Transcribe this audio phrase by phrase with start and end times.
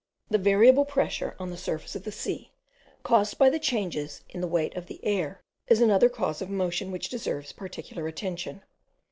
[0.31, 2.51] The variable pressure on the surface of the sea,
[3.03, 6.89] caused by the changes in the weight of the air, is another cause of motion
[6.91, 8.63] which deserves particular attention.